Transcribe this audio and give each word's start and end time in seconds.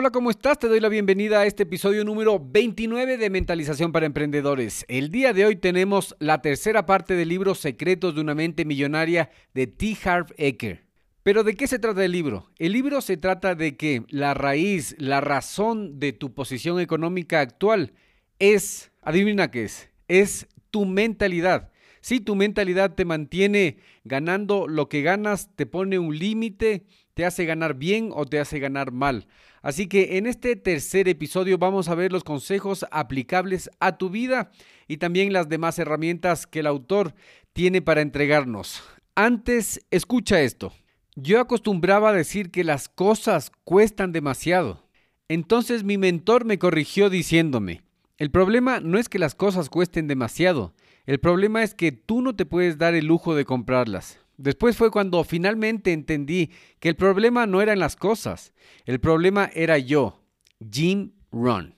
Hola, 0.00 0.12
¿cómo 0.12 0.30
estás? 0.30 0.60
Te 0.60 0.68
doy 0.68 0.78
la 0.78 0.88
bienvenida 0.88 1.40
a 1.40 1.46
este 1.46 1.64
episodio 1.64 2.04
número 2.04 2.38
29 2.38 3.16
de 3.16 3.30
Mentalización 3.30 3.90
para 3.90 4.06
Emprendedores. 4.06 4.84
El 4.86 5.10
día 5.10 5.32
de 5.32 5.44
hoy 5.44 5.56
tenemos 5.56 6.14
la 6.20 6.40
tercera 6.40 6.86
parte 6.86 7.14
del 7.14 7.28
libro 7.28 7.56
Secretos 7.56 8.14
de 8.14 8.20
una 8.20 8.36
mente 8.36 8.64
millonaria 8.64 9.28
de 9.54 9.66
T. 9.66 9.98
Harv 10.04 10.32
Eker. 10.36 10.84
Pero 11.24 11.42
¿de 11.42 11.56
qué 11.56 11.66
se 11.66 11.80
trata 11.80 12.04
el 12.04 12.12
libro? 12.12 12.48
El 12.60 12.74
libro 12.74 13.00
se 13.00 13.16
trata 13.16 13.56
de 13.56 13.76
que 13.76 14.04
la 14.08 14.34
raíz, 14.34 14.94
la 14.98 15.20
razón 15.20 15.98
de 15.98 16.12
tu 16.12 16.32
posición 16.32 16.78
económica 16.78 17.40
actual 17.40 17.92
es, 18.38 18.92
adivina 19.02 19.50
qué 19.50 19.64
es, 19.64 19.90
es 20.06 20.46
tu 20.70 20.84
mentalidad. 20.84 21.72
Si 22.02 22.20
tu 22.20 22.36
mentalidad 22.36 22.94
te 22.94 23.04
mantiene 23.04 23.78
ganando 24.04 24.68
lo 24.68 24.88
que 24.88 25.02
ganas, 25.02 25.50
te 25.56 25.66
pone 25.66 25.98
un 25.98 26.16
límite, 26.16 26.84
te 27.14 27.24
hace 27.24 27.46
ganar 27.46 27.74
bien 27.74 28.10
o 28.14 28.26
te 28.26 28.38
hace 28.38 28.60
ganar 28.60 28.92
mal. 28.92 29.26
Así 29.62 29.86
que 29.86 30.18
en 30.18 30.26
este 30.26 30.56
tercer 30.56 31.08
episodio 31.08 31.58
vamos 31.58 31.88
a 31.88 31.94
ver 31.94 32.12
los 32.12 32.24
consejos 32.24 32.86
aplicables 32.90 33.70
a 33.80 33.98
tu 33.98 34.10
vida 34.10 34.50
y 34.86 34.98
también 34.98 35.32
las 35.32 35.48
demás 35.48 35.78
herramientas 35.78 36.46
que 36.46 36.60
el 36.60 36.66
autor 36.66 37.14
tiene 37.52 37.82
para 37.82 38.00
entregarnos. 38.00 38.82
Antes, 39.14 39.84
escucha 39.90 40.40
esto. 40.40 40.72
Yo 41.16 41.40
acostumbraba 41.40 42.10
a 42.10 42.14
decir 42.14 42.50
que 42.52 42.62
las 42.62 42.88
cosas 42.88 43.50
cuestan 43.64 44.12
demasiado. 44.12 44.84
Entonces 45.28 45.82
mi 45.82 45.98
mentor 45.98 46.44
me 46.44 46.58
corrigió 46.58 47.10
diciéndome, 47.10 47.82
el 48.16 48.30
problema 48.30 48.80
no 48.80 48.98
es 48.98 49.08
que 49.08 49.18
las 49.18 49.34
cosas 49.34 49.68
cuesten 49.68 50.06
demasiado, 50.06 50.72
el 51.06 51.20
problema 51.20 51.62
es 51.62 51.74
que 51.74 51.92
tú 51.92 52.22
no 52.22 52.34
te 52.34 52.46
puedes 52.46 52.78
dar 52.78 52.94
el 52.94 53.06
lujo 53.06 53.34
de 53.34 53.44
comprarlas. 53.44 54.20
Después 54.38 54.76
fue 54.76 54.92
cuando 54.92 55.24
finalmente 55.24 55.92
entendí 55.92 56.52
que 56.78 56.88
el 56.88 56.96
problema 56.96 57.46
no 57.46 57.60
eran 57.60 57.80
las 57.80 57.96
cosas, 57.96 58.54
el 58.86 59.00
problema 59.00 59.50
era 59.52 59.78
yo, 59.78 60.22
Jim 60.70 61.12
Ron. 61.32 61.77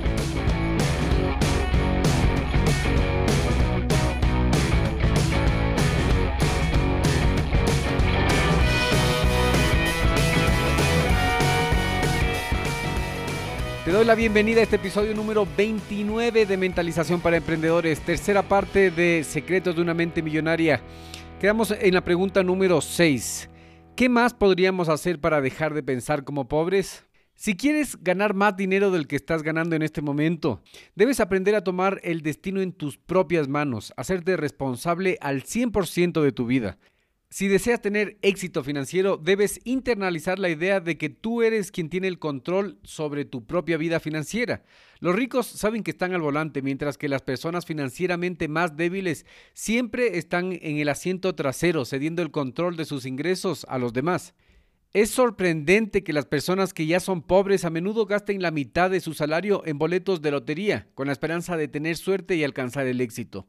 Te 13.91 13.97
doy 13.97 14.05
la 14.05 14.15
bienvenida 14.15 14.61
a 14.61 14.63
este 14.63 14.77
episodio 14.77 15.13
número 15.13 15.45
29 15.57 16.45
de 16.45 16.55
Mentalización 16.55 17.19
para 17.19 17.35
Emprendedores, 17.35 17.99
tercera 17.99 18.41
parte 18.41 18.89
de 18.89 19.21
Secretos 19.25 19.75
de 19.75 19.81
una 19.81 19.93
mente 19.93 20.21
millonaria. 20.21 20.81
Quedamos 21.41 21.71
en 21.71 21.93
la 21.93 22.01
pregunta 22.01 22.41
número 22.41 22.79
6. 22.79 23.49
¿Qué 23.97 24.07
más 24.07 24.33
podríamos 24.33 24.87
hacer 24.87 25.19
para 25.19 25.41
dejar 25.41 25.73
de 25.73 25.83
pensar 25.83 26.23
como 26.23 26.47
pobres? 26.47 27.03
Si 27.35 27.57
quieres 27.57 28.01
ganar 28.01 28.33
más 28.33 28.55
dinero 28.55 28.91
del 28.91 29.07
que 29.07 29.17
estás 29.17 29.43
ganando 29.43 29.75
en 29.75 29.81
este 29.81 30.01
momento, 30.01 30.61
debes 30.95 31.19
aprender 31.19 31.55
a 31.55 31.63
tomar 31.65 31.99
el 32.03 32.21
destino 32.21 32.61
en 32.61 32.71
tus 32.71 32.97
propias 32.97 33.49
manos, 33.49 33.91
hacerte 33.97 34.37
responsable 34.37 35.17
al 35.19 35.43
100% 35.43 36.21
de 36.21 36.31
tu 36.31 36.45
vida. 36.45 36.77
Si 37.33 37.47
deseas 37.47 37.81
tener 37.81 38.17
éxito 38.21 38.61
financiero, 38.61 39.15
debes 39.15 39.61
internalizar 39.63 40.37
la 40.37 40.49
idea 40.49 40.81
de 40.81 40.97
que 40.97 41.09
tú 41.09 41.43
eres 41.43 41.71
quien 41.71 41.87
tiene 41.87 42.09
el 42.09 42.19
control 42.19 42.77
sobre 42.83 43.23
tu 43.23 43.45
propia 43.45 43.77
vida 43.77 44.01
financiera. 44.01 44.63
Los 44.99 45.15
ricos 45.15 45.47
saben 45.47 45.81
que 45.81 45.91
están 45.91 46.13
al 46.13 46.19
volante, 46.19 46.61
mientras 46.61 46.97
que 46.97 47.07
las 47.07 47.21
personas 47.21 47.65
financieramente 47.65 48.49
más 48.49 48.75
débiles 48.75 49.25
siempre 49.53 50.17
están 50.17 50.59
en 50.61 50.79
el 50.79 50.89
asiento 50.89 51.33
trasero, 51.33 51.85
cediendo 51.85 52.21
el 52.21 52.31
control 52.31 52.75
de 52.75 52.83
sus 52.83 53.05
ingresos 53.05 53.65
a 53.69 53.77
los 53.77 53.93
demás. 53.93 54.33
Es 54.91 55.09
sorprendente 55.09 56.03
que 56.03 56.11
las 56.11 56.25
personas 56.25 56.73
que 56.73 56.85
ya 56.85 56.99
son 56.99 57.21
pobres 57.21 57.63
a 57.63 57.69
menudo 57.69 58.05
gasten 58.05 58.41
la 58.41 58.51
mitad 58.51 58.91
de 58.91 58.99
su 58.99 59.13
salario 59.13 59.63
en 59.65 59.77
boletos 59.77 60.21
de 60.21 60.31
lotería, 60.31 60.89
con 60.95 61.07
la 61.07 61.13
esperanza 61.13 61.55
de 61.55 61.69
tener 61.69 61.95
suerte 61.95 62.35
y 62.35 62.43
alcanzar 62.43 62.87
el 62.87 62.99
éxito. 62.99 63.47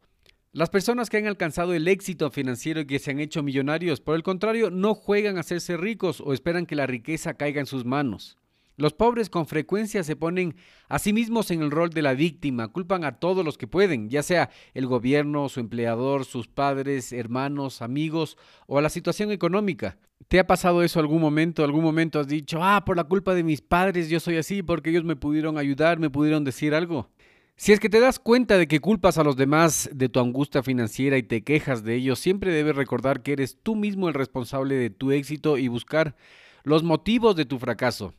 Las 0.55 0.69
personas 0.69 1.09
que 1.09 1.17
han 1.17 1.27
alcanzado 1.27 1.73
el 1.73 1.89
éxito 1.89 2.31
financiero 2.31 2.81
y 2.81 2.87
que 2.87 2.99
se 2.99 3.11
han 3.11 3.21
hecho 3.21 3.43
millonarios, 3.43 4.03
por 4.03 4.17
el 4.17 4.23
contrario, 4.23 4.71
no 4.71 4.95
juegan 4.95 5.39
a 5.39 5.41
hacerse 5.41 5.79
ricos 5.79 6.21
o 6.21 6.35
esperan 6.35 6.67
que 6.67 6.77
la 6.77 6.87
riqueza 6.87 7.33
caiga 7.39 7.59
en 7.61 7.65
sus 7.65 7.87
manos. 7.87 8.37
Los 8.77 8.93
pobres 8.93 9.31
con 9.31 9.47
frecuencia 9.47 10.03
se 10.03 10.15
ponen 10.15 10.55
a 10.91 10.99
sí 10.99 11.15
mismos 11.15 11.51
en 11.51 11.63
el 11.63 11.71
rol 11.71 11.89
de 11.89 12.03
la 12.03 12.13
víctima, 12.13 12.69
culpan 12.69 13.03
a 13.05 13.19
todos 13.19 13.47
los 13.47 13.57
que 13.57 13.67
pueden, 13.67 14.11
ya 14.11 14.23
sea 14.23 14.51
el 14.75 14.87
gobierno, 14.87 15.49
su 15.49 15.59
empleador, 15.59 16.27
sus 16.27 16.49
padres, 16.49 17.15
hermanos, 17.15 17.81
amigos 17.81 18.37
o 18.67 18.77
a 18.77 18.83
la 18.83 18.91
situación 18.91 19.33
económica. 19.33 19.97
¿Te 20.29 20.39
ha 20.39 20.47
pasado 20.47 20.83
eso 20.83 21.01
algún 21.01 21.23
momento? 21.23 21.65
¿Algún 21.65 21.83
momento 21.83 22.21
has 22.21 22.29
dicho, 22.29 22.63
ah, 22.63 22.85
por 22.85 22.99
la 22.99 23.05
culpa 23.05 23.35
de 23.35 23.43
mis 23.43 23.63
padres 23.63 24.11
yo 24.11 24.21
soy 24.21 24.37
así 24.37 24.63
porque 24.63 24.91
ellos 24.91 25.05
me 25.05 25.17
pudieron 25.17 25.57
ayudar, 25.57 25.99
me 25.99 26.11
pudieron 26.11 26.45
decir 26.45 26.75
algo? 26.75 27.09
Si 27.57 27.73
es 27.73 27.79
que 27.79 27.89
te 27.89 28.01
das 28.01 28.19
cuenta 28.19 28.59
de 28.59 28.67
que 28.67 28.81
culpas 28.81 29.19
a 29.19 29.25
los 29.25 29.37
demás 29.37 29.89
de 29.93 30.09
tu 30.09 30.19
angustia 30.19 30.63
financiera 30.63 31.17
y 31.17 31.23
te 31.23 31.43
quejas 31.43 31.85
de 31.85 31.95
ellos, 31.95 32.19
siempre 32.19 32.53
debes 32.53 32.75
recordar 32.75 33.23
que 33.23 33.33
eres 33.33 33.59
tú 33.63 33.77
mismo 33.77 34.09
el 34.09 34.15
responsable 34.15 34.75
de 34.75 34.91
tu 34.91 35.13
éxito 35.13 35.59
y 35.59 35.69
buscar 35.69 36.17
los 36.65 36.83
motivos 36.83 37.37
de 37.37 37.45
tu 37.45 37.59
fracaso. 37.59 38.15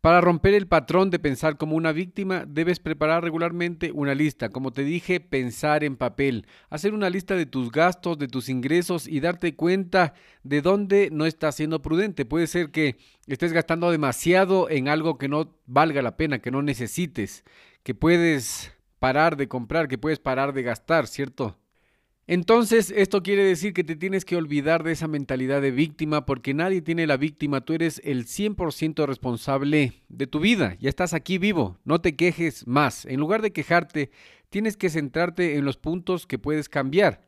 Para 0.00 0.22
romper 0.22 0.54
el 0.54 0.66
patrón 0.66 1.10
de 1.10 1.18
pensar 1.18 1.58
como 1.58 1.76
una 1.76 1.92
víctima, 1.92 2.46
debes 2.48 2.80
preparar 2.80 3.22
regularmente 3.22 3.92
una 3.92 4.14
lista. 4.14 4.48
Como 4.48 4.72
te 4.72 4.82
dije, 4.82 5.20
pensar 5.20 5.84
en 5.84 5.96
papel, 5.96 6.46
hacer 6.70 6.94
una 6.94 7.10
lista 7.10 7.36
de 7.36 7.44
tus 7.44 7.70
gastos, 7.70 8.18
de 8.18 8.26
tus 8.26 8.48
ingresos 8.48 9.06
y 9.06 9.20
darte 9.20 9.54
cuenta 9.54 10.14
de 10.42 10.62
dónde 10.62 11.10
no 11.12 11.26
estás 11.26 11.56
siendo 11.56 11.82
prudente. 11.82 12.24
Puede 12.24 12.46
ser 12.46 12.70
que 12.70 12.96
estés 13.26 13.52
gastando 13.52 13.90
demasiado 13.90 14.70
en 14.70 14.88
algo 14.88 15.18
que 15.18 15.28
no 15.28 15.54
valga 15.66 16.00
la 16.00 16.16
pena, 16.16 16.38
que 16.38 16.50
no 16.50 16.62
necesites, 16.62 17.44
que 17.82 17.94
puedes 17.94 18.72
parar 18.98 19.36
de 19.36 19.48
comprar, 19.48 19.88
que 19.88 19.98
puedes 19.98 20.18
parar 20.18 20.52
de 20.52 20.62
gastar, 20.62 21.06
¿cierto? 21.06 21.56
Entonces, 22.26 22.92
esto 22.94 23.24
quiere 23.24 23.42
decir 23.42 23.72
que 23.72 23.82
te 23.82 23.96
tienes 23.96 24.24
que 24.24 24.36
olvidar 24.36 24.84
de 24.84 24.92
esa 24.92 25.08
mentalidad 25.08 25.60
de 25.60 25.72
víctima 25.72 26.26
porque 26.26 26.54
nadie 26.54 26.80
tiene 26.80 27.08
la 27.08 27.16
víctima, 27.16 27.62
tú 27.62 27.72
eres 27.72 28.00
el 28.04 28.24
100% 28.24 29.04
responsable 29.04 30.04
de 30.08 30.28
tu 30.28 30.38
vida, 30.38 30.76
ya 30.78 30.88
estás 30.88 31.12
aquí 31.12 31.38
vivo, 31.38 31.78
no 31.84 32.00
te 32.00 32.14
quejes 32.14 32.68
más. 32.68 33.04
En 33.06 33.18
lugar 33.18 33.42
de 33.42 33.52
quejarte, 33.52 34.12
tienes 34.48 34.76
que 34.76 34.90
centrarte 34.90 35.56
en 35.56 35.64
los 35.64 35.76
puntos 35.76 36.26
que 36.28 36.38
puedes 36.38 36.68
cambiar. 36.68 37.26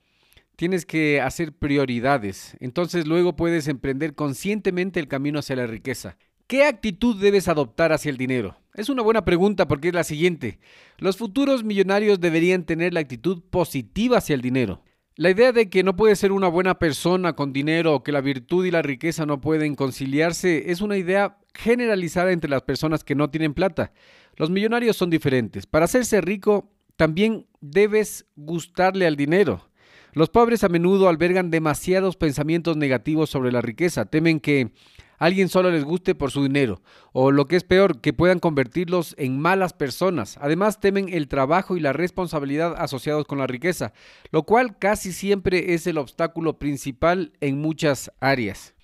Tienes 0.55 0.87
que 0.87 1.21
hacer 1.21 1.53
prioridades. 1.53 2.57
Entonces 2.61 3.07
luego 3.09 3.35
puedes 3.35 3.67
emprender 3.67 4.15
conscientemente 4.15 5.01
el 5.01 5.09
camino 5.09 5.41
hacia 5.41 5.57
la 5.57 5.67
riqueza. 5.67 6.17
¿Qué 6.47 6.65
actitud 6.65 7.21
debes 7.21 7.49
adoptar 7.49 7.93
hacia 7.93 8.11
el 8.11 8.19
dinero? 8.19 8.62
Es 8.75 8.89
una 8.89 9.03
buena 9.03 9.25
pregunta 9.27 9.69
porque 9.69 9.89
es 9.89 9.95
la 9.95 10.03
siguiente. 10.05 10.59
Los 10.97 11.19
futuros 11.19 11.63
millonarios 11.63 12.21
deberían 12.21 12.65
tener 12.65 12.95
la 12.95 13.01
actitud 13.01 13.43
positiva 13.51 14.17
hacia 14.17 14.35
el 14.35 14.41
dinero. 14.41 14.83
La 15.15 15.29
idea 15.29 15.53
de 15.53 15.69
que 15.69 15.83
no 15.83 15.95
puedes 15.95 16.19
ser 16.19 16.33
una 16.33 16.49
buena 16.49 16.79
persona 16.79 17.35
con 17.35 17.53
dinero 17.53 17.95
o 17.95 18.03
que 18.03 18.13
la 18.13 18.23
virtud 18.23 18.65
y 18.65 18.71
la 18.71 18.81
riqueza 18.81 19.27
no 19.27 19.43
pueden 19.43 19.75
conciliarse 19.75 20.71
es 20.71 20.81
una 20.81 20.97
idea 20.97 21.37
generalizada 21.55 22.33
entre 22.33 22.49
las 22.49 22.63
personas 22.63 23.05
que 23.05 23.15
no 23.15 23.29
tienen 23.29 23.53
plata. 23.53 23.93
Los 24.37 24.49
millonarios 24.49 24.97
son 24.97 25.11
diferentes. 25.11 25.67
Para 25.67 25.85
hacerse 25.85 26.23
rico 26.23 26.73
también 26.97 27.47
debes 27.61 28.25
gustarle 28.37 29.07
al 29.07 29.17
dinero. 29.17 29.69
Los 30.15 30.31
pobres 30.31 30.65
a 30.65 30.71
menudo 30.71 31.11
albergan 31.11 31.51
demasiados 31.51 32.17
pensamientos 32.17 32.79
negativos 32.79 33.29
sobre 33.29 33.53
la 33.53 33.61
riqueza, 33.61 34.07
temen 34.07 34.41
que 34.41 34.73
alguien 35.19 35.49
solo 35.49 35.71
les 35.71 35.85
guste 35.85 36.15
por 36.15 36.31
su 36.31 36.43
dinero, 36.43 36.83
o 37.13 37.31
lo 37.31 37.47
que 37.47 37.57
es 37.57 37.65
peor, 37.65 38.01
que 38.01 38.13
puedan 38.13 38.39
convertirlos 38.39 39.15
en 39.19 39.39
malas 39.39 39.73
personas. 39.73 40.39
Además, 40.41 40.81
temen 40.81 41.09
el 41.09 41.29
trabajo 41.29 41.77
y 41.77 41.81
la 41.81 41.93
responsabilidad 41.93 42.75
asociados 42.79 43.27
con 43.27 43.39
la 43.39 43.47
riqueza, 43.47 43.93
lo 44.31 44.43
cual 44.45 44.79
casi 44.79 45.13
siempre 45.13 45.75
es 45.75 45.87
el 45.87 45.99
obstáculo 45.99 46.59
principal 46.59 47.33
en 47.41 47.61
muchas 47.61 48.13
áreas. 48.21 48.75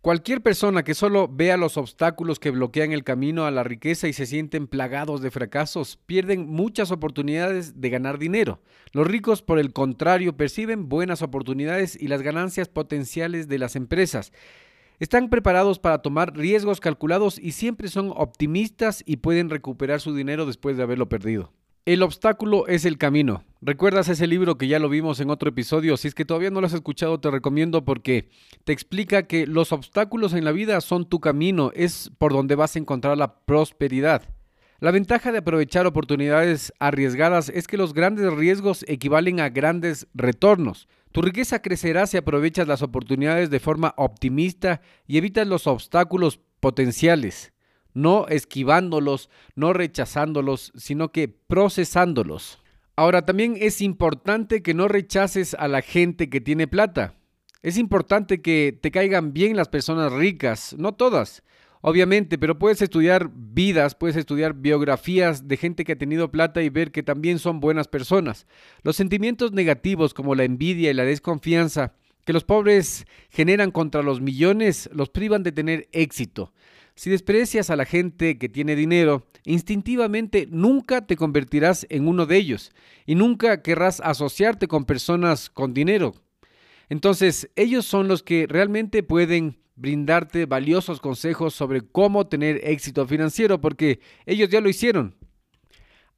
Cualquier 0.00 0.42
persona 0.42 0.84
que 0.84 0.94
solo 0.94 1.28
vea 1.28 1.56
los 1.56 1.76
obstáculos 1.76 2.38
que 2.38 2.52
bloquean 2.52 2.92
el 2.92 3.02
camino 3.02 3.46
a 3.46 3.50
la 3.50 3.64
riqueza 3.64 4.06
y 4.06 4.12
se 4.12 4.26
sienten 4.26 4.68
plagados 4.68 5.20
de 5.20 5.32
fracasos, 5.32 5.98
pierden 6.06 6.48
muchas 6.48 6.92
oportunidades 6.92 7.80
de 7.80 7.90
ganar 7.90 8.16
dinero. 8.16 8.60
Los 8.92 9.08
ricos, 9.08 9.42
por 9.42 9.58
el 9.58 9.72
contrario, 9.72 10.36
perciben 10.36 10.88
buenas 10.88 11.20
oportunidades 11.20 12.00
y 12.00 12.06
las 12.06 12.22
ganancias 12.22 12.68
potenciales 12.68 13.48
de 13.48 13.58
las 13.58 13.74
empresas. 13.74 14.32
Están 14.98 15.30
preparados 15.30 15.78
para 15.78 15.98
tomar 15.98 16.36
riesgos 16.36 16.80
calculados 16.80 17.38
y 17.38 17.52
siempre 17.52 17.88
son 17.88 18.12
optimistas 18.16 19.04
y 19.06 19.18
pueden 19.18 19.48
recuperar 19.48 20.00
su 20.00 20.14
dinero 20.14 20.44
después 20.44 20.76
de 20.76 20.82
haberlo 20.82 21.08
perdido. 21.08 21.52
El 21.86 22.02
obstáculo 22.02 22.66
es 22.66 22.84
el 22.84 22.98
camino. 22.98 23.44
¿Recuerdas 23.62 24.08
ese 24.08 24.26
libro 24.26 24.58
que 24.58 24.68
ya 24.68 24.78
lo 24.78 24.88
vimos 24.88 25.20
en 25.20 25.30
otro 25.30 25.48
episodio? 25.48 25.96
Si 25.96 26.08
es 26.08 26.14
que 26.14 26.24
todavía 26.24 26.50
no 26.50 26.60
lo 26.60 26.66
has 26.66 26.74
escuchado, 26.74 27.18
te 27.20 27.30
recomiendo 27.30 27.84
porque 27.84 28.28
te 28.64 28.72
explica 28.72 29.22
que 29.22 29.46
los 29.46 29.72
obstáculos 29.72 30.34
en 30.34 30.44
la 30.44 30.52
vida 30.52 30.80
son 30.80 31.08
tu 31.08 31.20
camino, 31.20 31.70
es 31.74 32.10
por 32.18 32.32
donde 32.32 32.56
vas 32.56 32.76
a 32.76 32.78
encontrar 32.80 33.16
la 33.16 33.38
prosperidad. 33.38 34.22
La 34.80 34.92
ventaja 34.92 35.32
de 35.32 35.38
aprovechar 35.38 35.88
oportunidades 35.88 36.72
arriesgadas 36.78 37.48
es 37.48 37.66
que 37.66 37.76
los 37.76 37.94
grandes 37.94 38.32
riesgos 38.32 38.84
equivalen 38.86 39.40
a 39.40 39.48
grandes 39.48 40.06
retornos. 40.14 40.86
Tu 41.10 41.20
riqueza 41.20 41.60
crecerá 41.62 42.06
si 42.06 42.16
aprovechas 42.16 42.68
las 42.68 42.82
oportunidades 42.82 43.50
de 43.50 43.58
forma 43.58 43.92
optimista 43.96 44.80
y 45.08 45.18
evitas 45.18 45.48
los 45.48 45.66
obstáculos 45.66 46.38
potenciales, 46.60 47.52
no 47.92 48.28
esquivándolos, 48.28 49.30
no 49.56 49.72
rechazándolos, 49.72 50.70
sino 50.76 51.10
que 51.10 51.26
procesándolos. 51.26 52.62
Ahora, 52.94 53.26
también 53.26 53.56
es 53.58 53.80
importante 53.80 54.62
que 54.62 54.74
no 54.74 54.86
rechaces 54.86 55.54
a 55.54 55.66
la 55.66 55.82
gente 55.82 56.30
que 56.30 56.40
tiene 56.40 56.68
plata. 56.68 57.14
Es 57.62 57.78
importante 57.78 58.42
que 58.42 58.78
te 58.80 58.92
caigan 58.92 59.32
bien 59.32 59.56
las 59.56 59.68
personas 59.68 60.12
ricas, 60.12 60.76
no 60.78 60.92
todas, 60.92 61.42
obviamente, 61.80 62.38
pero 62.38 62.58
puedes 62.58 62.82
estudiar 62.82 63.30
vidas, 63.34 63.94
puedes 63.94 64.16
estudiar 64.16 64.54
biografías 64.54 65.48
de 65.48 65.56
gente 65.56 65.84
que 65.84 65.92
ha 65.92 65.98
tenido 65.98 66.30
plata 66.30 66.62
y 66.62 66.68
ver 66.68 66.90
que 66.90 67.02
también 67.02 67.38
son 67.38 67.60
buenas 67.60 67.88
personas. 67.88 68.46
Los 68.82 68.96
sentimientos 68.96 69.52
negativos 69.52 70.14
como 70.14 70.34
la 70.34 70.44
envidia 70.44 70.90
y 70.90 70.94
la 70.94 71.04
desconfianza 71.04 71.94
que 72.24 72.32
los 72.34 72.44
pobres 72.44 73.06
generan 73.30 73.70
contra 73.70 74.02
los 74.02 74.20
millones 74.20 74.90
los 74.92 75.08
privan 75.08 75.42
de 75.42 75.52
tener 75.52 75.88
éxito. 75.92 76.52
Si 76.94 77.10
desprecias 77.10 77.70
a 77.70 77.76
la 77.76 77.84
gente 77.84 78.38
que 78.38 78.48
tiene 78.48 78.74
dinero, 78.74 79.24
instintivamente 79.44 80.48
nunca 80.50 81.06
te 81.06 81.16
convertirás 81.16 81.86
en 81.90 82.08
uno 82.08 82.26
de 82.26 82.36
ellos 82.36 82.72
y 83.06 83.14
nunca 83.14 83.62
querrás 83.62 84.00
asociarte 84.00 84.66
con 84.66 84.84
personas 84.84 85.48
con 85.48 85.72
dinero. 85.72 86.16
Entonces, 86.88 87.50
ellos 87.54 87.86
son 87.86 88.08
los 88.08 88.22
que 88.22 88.46
realmente 88.48 89.02
pueden 89.02 89.58
brindarte 89.78 90.46
valiosos 90.46 91.00
consejos 91.00 91.54
sobre 91.54 91.82
cómo 91.82 92.26
tener 92.26 92.60
éxito 92.64 93.06
financiero, 93.06 93.60
porque 93.60 94.00
ellos 94.26 94.48
ya 94.48 94.60
lo 94.60 94.68
hicieron. 94.68 95.14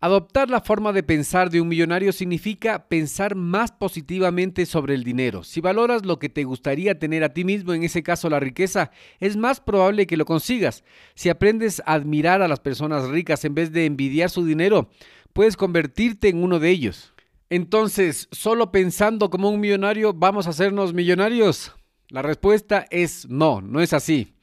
Adoptar 0.02 0.48
la 0.48 0.62
forma 0.62 0.94
de 0.94 1.02
pensar 1.02 1.50
de 1.50 1.60
un 1.60 1.68
millonario 1.68 2.10
significa 2.12 2.88
pensar 2.88 3.34
más 3.34 3.70
positivamente 3.70 4.64
sobre 4.64 4.94
el 4.94 5.04
dinero. 5.04 5.44
Si 5.44 5.60
valoras 5.60 6.06
lo 6.06 6.18
que 6.18 6.30
te 6.30 6.44
gustaría 6.44 6.98
tener 6.98 7.22
a 7.22 7.34
ti 7.34 7.44
mismo, 7.44 7.74
en 7.74 7.82
ese 7.82 8.02
caso 8.02 8.30
la 8.30 8.40
riqueza, 8.40 8.92
es 9.18 9.36
más 9.36 9.60
probable 9.60 10.06
que 10.06 10.16
lo 10.16 10.24
consigas. 10.24 10.84
Si 11.14 11.28
aprendes 11.28 11.82
a 11.84 11.92
admirar 11.92 12.40
a 12.40 12.48
las 12.48 12.60
personas 12.60 13.08
ricas 13.10 13.44
en 13.44 13.54
vez 13.54 13.72
de 13.72 13.84
envidiar 13.84 14.30
su 14.30 14.46
dinero, 14.46 14.88
puedes 15.34 15.58
convertirte 15.58 16.30
en 16.30 16.42
uno 16.42 16.58
de 16.60 16.70
ellos. 16.70 17.12
Entonces, 17.50 18.28
solo 18.32 18.72
pensando 18.72 19.28
como 19.28 19.50
un 19.50 19.60
millonario, 19.60 20.14
¿vamos 20.14 20.46
a 20.46 20.50
hacernos 20.50 20.94
millonarios? 20.94 21.74
La 22.10 22.22
respuesta 22.22 22.86
es 22.90 23.28
no, 23.28 23.60
no 23.60 23.80
es 23.80 23.92
así. 23.92 24.34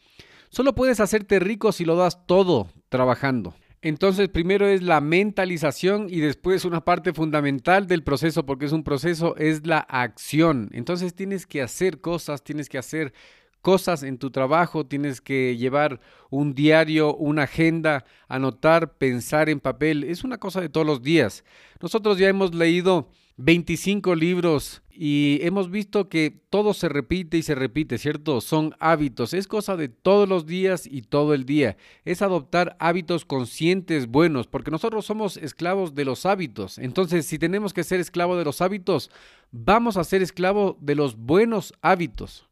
Solo 0.50 0.74
puedes 0.74 1.00
hacerte 1.00 1.40
rico 1.40 1.72
si 1.72 1.84
lo 1.84 1.96
das 1.96 2.26
todo 2.26 2.70
trabajando. 2.90 3.54
Entonces, 3.82 4.30
primero 4.30 4.68
es 4.68 4.82
la 4.82 5.02
mentalización 5.02 6.08
y 6.10 6.20
después 6.20 6.66
una 6.66 6.84
parte 6.84 7.14
fundamental 7.14 7.86
del 7.88 8.04
proceso, 8.04 8.46
porque 8.46 8.66
es 8.66 8.72
un 8.72 8.84
proceso, 8.84 9.36
es 9.38 9.68
la 9.68 9.80
acción. 9.80 10.70
Entonces 10.74 11.14
tienes 11.14 11.46
que 11.46 11.62
hacer 11.62 12.02
cosas, 12.02 12.44
tienes 12.44 12.70
que 12.70 12.78
hacer 12.78 13.14
cosas 13.62 14.04
en 14.04 14.18
tu 14.18 14.32
trabajo, 14.32 14.86
tienes 14.86 15.20
que 15.20 15.58
llevar 15.58 16.00
un 16.30 16.54
diario, 16.56 17.16
una 17.16 17.44
agenda, 17.44 18.06
anotar, 18.30 18.98
pensar 18.98 19.50
en 19.50 19.60
papel. 19.60 20.06
Es 20.06 20.24
una 20.24 20.38
cosa 20.38 20.62
de 20.62 20.70
todos 20.70 20.88
los 20.88 21.02
días. 21.02 21.44
Nosotros 21.82 22.18
ya 22.18 22.30
hemos 22.30 22.56
leído 22.56 23.10
25 23.38 24.16
libros 24.16 24.82
y 24.90 25.38
hemos 25.44 25.70
visto 25.70 26.10
que 26.10 26.42
todo 26.50 26.74
se 26.74 26.90
repite 26.90 27.38
y 27.38 27.44
se 27.44 27.54
repite, 27.54 28.00
¿cierto? 28.00 28.42
Son 28.42 28.76
hábitos, 28.80 29.36
es 29.36 29.48
cosa 29.48 29.78
de 29.78 29.90
todos 29.90 30.28
los 30.28 30.48
días 30.48 30.88
y 30.88 31.04
todo 31.04 31.36
el 31.36 31.46
día. 31.46 31.78
Es 32.04 32.24
adoptar 32.24 32.76
hábitos 32.80 33.24
conscientes 33.24 34.08
buenos, 34.08 34.48
porque 34.48 34.72
nosotros 34.72 35.06
somos 35.06 35.38
esclavos 35.38 35.94
de 35.94 36.06
los 36.06 36.26
hábitos. 36.26 36.80
Entonces, 36.80 37.28
si 37.28 37.38
tenemos 37.38 37.74
que 37.74 37.84
ser 37.84 38.00
esclavos 38.00 38.40
de 38.40 38.46
los 38.46 38.60
hábitos, 38.60 39.12
vamos 39.52 39.98
a 39.98 40.04
ser 40.04 40.24
esclavos 40.24 40.76
de 40.80 40.96
los 40.96 41.16
buenos 41.16 41.74
hábitos. 41.84 42.48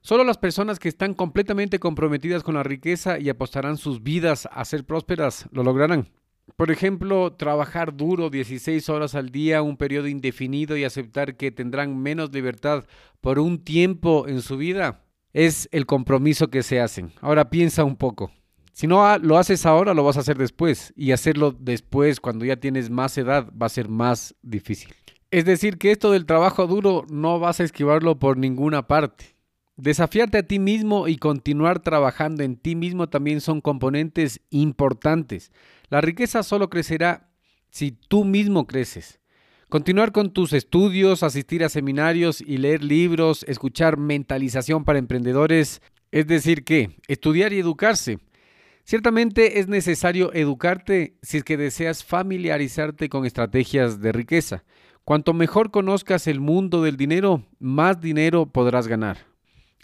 Solo 0.00 0.24
las 0.24 0.38
personas 0.38 0.78
que 0.78 0.88
están 0.88 1.12
completamente 1.12 1.78
comprometidas 1.78 2.42
con 2.42 2.54
la 2.54 2.62
riqueza 2.62 3.18
y 3.20 3.28
apostarán 3.28 3.76
sus 3.76 4.02
vidas 4.02 4.48
a 4.50 4.64
ser 4.64 4.84
prósperas 4.84 5.46
lo 5.52 5.62
lograrán. 5.62 6.08
Por 6.56 6.70
ejemplo, 6.70 7.32
trabajar 7.32 7.96
duro 7.96 8.30
16 8.30 8.88
horas 8.88 9.14
al 9.14 9.30
día, 9.30 9.62
un 9.62 9.76
periodo 9.76 10.08
indefinido 10.08 10.76
y 10.76 10.84
aceptar 10.84 11.36
que 11.36 11.50
tendrán 11.50 11.96
menos 11.96 12.32
libertad 12.32 12.84
por 13.20 13.38
un 13.38 13.62
tiempo 13.62 14.26
en 14.28 14.42
su 14.42 14.56
vida, 14.56 15.04
es 15.32 15.68
el 15.72 15.86
compromiso 15.86 16.48
que 16.48 16.62
se 16.62 16.80
hacen. 16.80 17.12
Ahora 17.20 17.50
piensa 17.50 17.84
un 17.84 17.96
poco. 17.96 18.30
Si 18.72 18.86
no 18.86 19.18
lo 19.18 19.38
haces 19.38 19.66
ahora, 19.66 19.94
lo 19.94 20.04
vas 20.04 20.16
a 20.16 20.20
hacer 20.20 20.38
después. 20.38 20.92
Y 20.96 21.12
hacerlo 21.12 21.54
después, 21.58 22.20
cuando 22.20 22.44
ya 22.44 22.56
tienes 22.56 22.90
más 22.90 23.16
edad, 23.18 23.50
va 23.60 23.66
a 23.66 23.70
ser 23.70 23.88
más 23.88 24.34
difícil. 24.42 24.94
Es 25.30 25.44
decir, 25.44 25.78
que 25.78 25.90
esto 25.90 26.10
del 26.10 26.26
trabajo 26.26 26.66
duro 26.66 27.06
no 27.10 27.38
vas 27.38 27.60
a 27.60 27.64
esquivarlo 27.64 28.18
por 28.18 28.36
ninguna 28.36 28.86
parte. 28.86 29.36
Desafiarte 29.76 30.38
a 30.38 30.42
ti 30.42 30.58
mismo 30.58 31.08
y 31.08 31.16
continuar 31.16 31.80
trabajando 31.80 32.42
en 32.42 32.56
ti 32.56 32.76
mismo 32.76 33.08
también 33.08 33.40
son 33.40 33.62
componentes 33.62 34.40
importantes. 34.50 35.50
La 35.88 36.02
riqueza 36.02 36.42
solo 36.42 36.68
crecerá 36.68 37.30
si 37.70 37.92
tú 37.92 38.24
mismo 38.24 38.66
creces. 38.66 39.18
Continuar 39.70 40.12
con 40.12 40.34
tus 40.34 40.52
estudios, 40.52 41.22
asistir 41.22 41.64
a 41.64 41.70
seminarios 41.70 42.42
y 42.42 42.58
leer 42.58 42.84
libros, 42.84 43.46
escuchar 43.48 43.96
mentalización 43.96 44.84
para 44.84 44.98
emprendedores, 44.98 45.80
es 46.10 46.26
decir, 46.26 46.64
que 46.64 46.90
estudiar 47.08 47.54
y 47.54 47.58
educarse. 47.58 48.18
Ciertamente 48.84 49.58
es 49.58 49.68
necesario 49.68 50.34
educarte 50.34 51.16
si 51.22 51.38
es 51.38 51.44
que 51.44 51.56
deseas 51.56 52.04
familiarizarte 52.04 53.08
con 53.08 53.24
estrategias 53.24 54.02
de 54.02 54.12
riqueza. 54.12 54.64
Cuanto 55.04 55.32
mejor 55.32 55.70
conozcas 55.70 56.26
el 56.26 56.40
mundo 56.40 56.82
del 56.82 56.98
dinero, 56.98 57.42
más 57.58 58.02
dinero 58.02 58.44
podrás 58.44 58.86
ganar. 58.86 59.31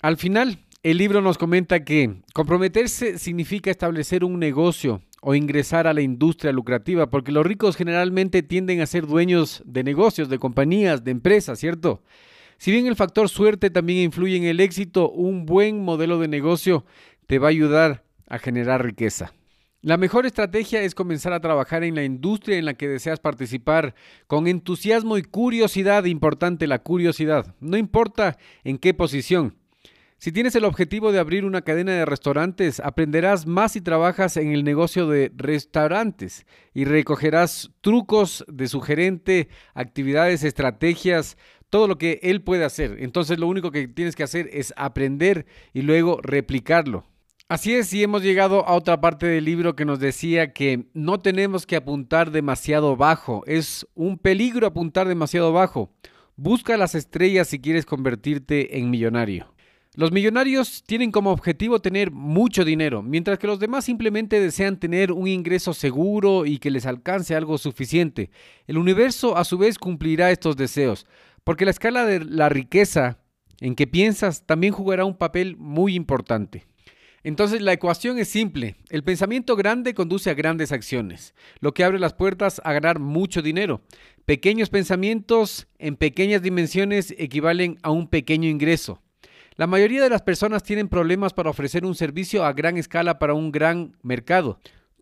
Al 0.00 0.16
final, 0.16 0.60
el 0.84 0.96
libro 0.98 1.20
nos 1.20 1.38
comenta 1.38 1.84
que 1.84 2.22
comprometerse 2.32 3.18
significa 3.18 3.72
establecer 3.72 4.22
un 4.22 4.38
negocio 4.38 5.02
o 5.20 5.34
ingresar 5.34 5.88
a 5.88 5.92
la 5.92 6.02
industria 6.02 6.52
lucrativa, 6.52 7.10
porque 7.10 7.32
los 7.32 7.44
ricos 7.44 7.74
generalmente 7.74 8.44
tienden 8.44 8.80
a 8.80 8.86
ser 8.86 9.08
dueños 9.08 9.60
de 9.66 9.82
negocios, 9.82 10.28
de 10.28 10.38
compañías, 10.38 11.02
de 11.02 11.10
empresas, 11.10 11.58
¿cierto? 11.58 12.04
Si 12.58 12.70
bien 12.70 12.86
el 12.86 12.94
factor 12.94 13.28
suerte 13.28 13.70
también 13.70 13.98
influye 13.98 14.36
en 14.36 14.44
el 14.44 14.60
éxito, 14.60 15.10
un 15.10 15.46
buen 15.46 15.84
modelo 15.84 16.20
de 16.20 16.28
negocio 16.28 16.84
te 17.26 17.40
va 17.40 17.48
a 17.48 17.50
ayudar 17.50 18.04
a 18.28 18.38
generar 18.38 18.84
riqueza. 18.84 19.32
La 19.82 19.96
mejor 19.96 20.26
estrategia 20.26 20.80
es 20.82 20.94
comenzar 20.94 21.32
a 21.32 21.40
trabajar 21.40 21.82
en 21.82 21.96
la 21.96 22.04
industria 22.04 22.56
en 22.56 22.66
la 22.66 22.74
que 22.74 22.86
deseas 22.86 23.18
participar 23.18 23.96
con 24.28 24.46
entusiasmo 24.46 25.18
y 25.18 25.22
curiosidad, 25.22 26.04
importante 26.04 26.68
la 26.68 26.78
curiosidad, 26.84 27.56
no 27.58 27.76
importa 27.76 28.38
en 28.62 28.78
qué 28.78 28.94
posición. 28.94 29.57
Si 30.20 30.32
tienes 30.32 30.56
el 30.56 30.64
objetivo 30.64 31.12
de 31.12 31.20
abrir 31.20 31.44
una 31.44 31.62
cadena 31.62 31.92
de 31.92 32.04
restaurantes, 32.04 32.80
aprenderás 32.80 33.46
más 33.46 33.72
si 33.72 33.80
trabajas 33.80 34.36
en 34.36 34.50
el 34.50 34.64
negocio 34.64 35.06
de 35.06 35.30
restaurantes 35.36 36.44
y 36.74 36.86
recogerás 36.86 37.70
trucos 37.82 38.44
de 38.48 38.66
su 38.66 38.80
gerente, 38.80 39.48
actividades, 39.74 40.42
estrategias, 40.42 41.36
todo 41.70 41.86
lo 41.86 41.98
que 41.98 42.18
él 42.24 42.42
puede 42.42 42.64
hacer. 42.64 42.96
Entonces 42.98 43.38
lo 43.38 43.46
único 43.46 43.70
que 43.70 43.86
tienes 43.86 44.16
que 44.16 44.24
hacer 44.24 44.50
es 44.52 44.74
aprender 44.76 45.46
y 45.72 45.82
luego 45.82 46.18
replicarlo. 46.20 47.04
Así 47.48 47.74
es, 47.74 47.92
y 47.92 48.02
hemos 48.02 48.24
llegado 48.24 48.66
a 48.66 48.74
otra 48.74 49.00
parte 49.00 49.26
del 49.26 49.44
libro 49.44 49.76
que 49.76 49.84
nos 49.84 50.00
decía 50.00 50.52
que 50.52 50.88
no 50.94 51.20
tenemos 51.20 51.64
que 51.64 51.76
apuntar 51.76 52.32
demasiado 52.32 52.96
bajo. 52.96 53.44
Es 53.46 53.86
un 53.94 54.18
peligro 54.18 54.66
apuntar 54.66 55.06
demasiado 55.06 55.52
bajo. 55.52 55.92
Busca 56.34 56.76
las 56.76 56.96
estrellas 56.96 57.46
si 57.46 57.60
quieres 57.60 57.86
convertirte 57.86 58.78
en 58.78 58.90
millonario. 58.90 59.54
Los 59.98 60.12
millonarios 60.12 60.84
tienen 60.86 61.10
como 61.10 61.32
objetivo 61.32 61.80
tener 61.80 62.12
mucho 62.12 62.64
dinero, 62.64 63.02
mientras 63.02 63.36
que 63.36 63.48
los 63.48 63.58
demás 63.58 63.84
simplemente 63.84 64.38
desean 64.38 64.78
tener 64.78 65.10
un 65.10 65.26
ingreso 65.26 65.74
seguro 65.74 66.46
y 66.46 66.58
que 66.58 66.70
les 66.70 66.86
alcance 66.86 67.34
algo 67.34 67.58
suficiente. 67.58 68.30
El 68.68 68.78
universo 68.78 69.36
a 69.36 69.42
su 69.42 69.58
vez 69.58 69.76
cumplirá 69.76 70.30
estos 70.30 70.56
deseos, 70.56 71.04
porque 71.42 71.64
la 71.64 71.72
escala 71.72 72.06
de 72.06 72.24
la 72.24 72.48
riqueza 72.48 73.18
en 73.60 73.74
que 73.74 73.88
piensas 73.88 74.46
también 74.46 74.72
jugará 74.72 75.04
un 75.04 75.16
papel 75.16 75.56
muy 75.56 75.96
importante. 75.96 76.68
Entonces 77.24 77.60
la 77.60 77.72
ecuación 77.72 78.20
es 78.20 78.28
simple. 78.28 78.76
El 78.90 79.02
pensamiento 79.02 79.56
grande 79.56 79.94
conduce 79.94 80.30
a 80.30 80.34
grandes 80.34 80.70
acciones, 80.70 81.34
lo 81.58 81.74
que 81.74 81.82
abre 81.82 81.98
las 81.98 82.14
puertas 82.14 82.60
a 82.62 82.72
ganar 82.72 83.00
mucho 83.00 83.42
dinero. 83.42 83.80
Pequeños 84.26 84.70
pensamientos 84.70 85.66
en 85.80 85.96
pequeñas 85.96 86.40
dimensiones 86.40 87.16
equivalen 87.18 87.78
a 87.82 87.90
un 87.90 88.06
pequeño 88.06 88.48
ingreso. 88.48 89.02
La 89.58 89.66
mayoría 89.66 90.04
de 90.04 90.08
las 90.08 90.22
personas 90.22 90.62
tienen 90.62 90.86
problemas 90.86 91.32
para 91.34 91.50
ofrecer 91.50 91.84
un 91.84 91.96
servicio 91.96 92.44
a 92.44 92.52
gran 92.52 92.76
escala 92.76 93.18
para 93.18 93.34
un 93.34 93.50
gran 93.50 93.96
mercado. 94.02 94.60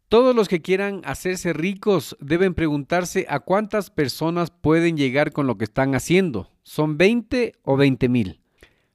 Todos 0.09 0.35
los 0.35 0.49
que 0.49 0.63
quieran 0.63 1.03
hacerse 1.05 1.53
ricos 1.53 2.17
deben 2.21 2.55
preguntarse 2.55 3.27
a 3.29 3.41
cuántas 3.41 3.91
personas 3.91 4.51
pueden 4.51 4.97
llegar 4.97 5.33
con 5.33 5.47
lo 5.47 5.59
que 5.59 5.65
están 5.65 5.95
haciendo. 5.95 6.51
¿Son 6.63 6.97
20 6.97 7.53
o 7.65 7.77
20 7.77 8.09
mil? 8.09 8.41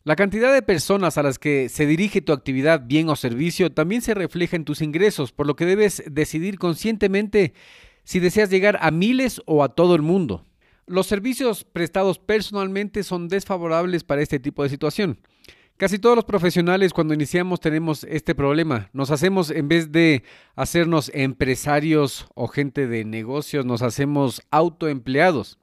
La 0.04 0.16
cantidad 0.16 0.52
de 0.52 0.64
personas 0.64 1.20
a 1.20 1.24
las 1.24 1.38
que 1.38 1.70
se 1.70 1.86
dirige 1.86 2.24
tu 2.24 2.34
actividad, 2.34 2.88
bien 2.88 3.08
o 3.10 3.16
servicio 3.16 3.72
también 3.72 4.02
se 4.02 4.16
refleja 4.16 4.56
en 4.56 4.66
tus 4.66 4.82
ingresos, 4.82 5.32
por 5.32 5.46
lo 5.46 5.56
que 5.56 5.68
debes 5.68 6.02
decidir 6.10 6.58
conscientemente 6.58 7.54
si 8.04 8.20
deseas 8.20 8.50
llegar 8.50 8.80
a 8.82 8.90
miles 8.90 9.44
o 9.46 9.64
a 9.64 9.76
todo 9.76 9.94
el 9.94 10.02
mundo. 10.02 10.44
Los 10.88 11.06
servicios 11.06 11.66
prestados 11.66 12.18
personalmente 12.18 13.04
son 13.04 13.28
desfavorables 13.28 14.04
para 14.04 14.24
este 14.24 14.40
tipo 14.40 14.64
de 14.64 14.70
situación. 14.70 15.20
Casi 15.82 15.98
todos 15.98 16.16
los 16.16 16.26
profesionales 16.26 16.94
cuando 16.94 17.16
iniciamos 17.16 17.60
tenemos 17.60 18.04
este 18.04 18.36
problema. 18.36 18.92
Nos 18.94 19.10
hacemos, 19.10 19.50
en 19.50 19.68
vez 19.68 19.92
de 19.92 20.22
hacernos 20.56 21.10
empresarios 21.12 22.28
o 22.36 22.48
gente 22.48 22.86
de 22.86 23.04
negocios, 23.04 23.66
nos 23.66 23.82
hacemos 23.82 24.44
autoempleados. 24.52 25.58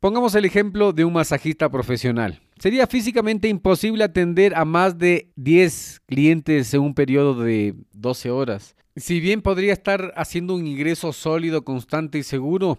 Pongamos 0.00 0.34
el 0.36 0.46
ejemplo 0.46 0.94
de 0.94 1.04
un 1.04 1.12
masajista 1.12 1.68
profesional. 1.68 2.40
Sería 2.58 2.86
físicamente 2.86 3.46
imposible 3.48 4.04
atender 4.04 4.54
a 4.54 4.64
más 4.64 4.96
de 4.96 5.30
10 5.36 6.00
clientes 6.06 6.72
en 6.72 6.80
un 6.80 6.94
periodo 6.94 7.42
de 7.42 7.74
12 7.92 8.30
horas. 8.30 8.74
Si 8.96 9.20
bien 9.20 9.42
podría 9.42 9.74
estar 9.74 10.14
haciendo 10.16 10.54
un 10.54 10.66
ingreso 10.66 11.12
sólido, 11.12 11.62
constante 11.62 12.16
y 12.16 12.22
seguro, 12.22 12.78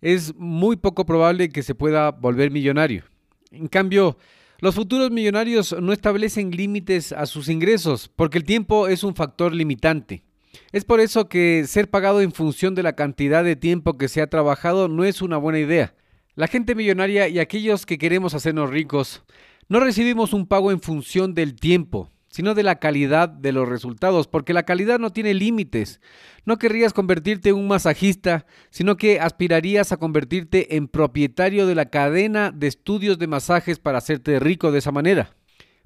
es 0.00 0.34
muy 0.34 0.74
poco 0.74 1.06
probable 1.06 1.50
que 1.50 1.62
se 1.62 1.76
pueda 1.76 2.10
volver 2.10 2.50
millonario. 2.50 3.04
En 3.52 3.68
cambio, 3.68 4.18
los 4.60 4.74
futuros 4.74 5.12
millonarios 5.12 5.76
no 5.80 5.92
establecen 5.92 6.50
límites 6.50 7.12
a 7.12 7.26
sus 7.26 7.48
ingresos 7.48 8.10
porque 8.14 8.38
el 8.38 8.44
tiempo 8.44 8.88
es 8.88 9.04
un 9.04 9.14
factor 9.14 9.54
limitante. 9.54 10.24
Es 10.72 10.84
por 10.84 10.98
eso 10.98 11.28
que 11.28 11.64
ser 11.66 11.88
pagado 11.88 12.20
en 12.20 12.32
función 12.32 12.74
de 12.74 12.82
la 12.82 12.94
cantidad 12.94 13.44
de 13.44 13.54
tiempo 13.54 13.96
que 13.96 14.08
se 14.08 14.20
ha 14.20 14.26
trabajado 14.26 14.88
no 14.88 15.04
es 15.04 15.22
una 15.22 15.36
buena 15.36 15.60
idea. 15.60 15.94
La 16.34 16.48
gente 16.48 16.74
millonaria 16.74 17.28
y 17.28 17.38
aquellos 17.38 17.86
que 17.86 17.98
queremos 17.98 18.34
hacernos 18.34 18.70
ricos 18.70 19.22
no 19.68 19.78
recibimos 19.78 20.32
un 20.32 20.46
pago 20.46 20.72
en 20.72 20.80
función 20.80 21.34
del 21.34 21.54
tiempo, 21.54 22.10
sino 22.38 22.54
de 22.54 22.62
la 22.62 22.76
calidad 22.78 23.28
de 23.28 23.50
los 23.50 23.68
resultados, 23.68 24.28
porque 24.28 24.52
la 24.52 24.62
calidad 24.62 25.00
no 25.00 25.12
tiene 25.12 25.34
límites. 25.34 26.00
No 26.44 26.56
querrías 26.56 26.92
convertirte 26.92 27.48
en 27.48 27.56
un 27.56 27.66
masajista, 27.66 28.46
sino 28.70 28.96
que 28.96 29.18
aspirarías 29.18 29.90
a 29.90 29.96
convertirte 29.96 30.76
en 30.76 30.86
propietario 30.86 31.66
de 31.66 31.74
la 31.74 31.86
cadena 31.86 32.52
de 32.52 32.68
estudios 32.68 33.18
de 33.18 33.26
masajes 33.26 33.80
para 33.80 33.98
hacerte 33.98 34.38
rico 34.38 34.70
de 34.70 34.78
esa 34.78 34.92
manera. 34.92 35.34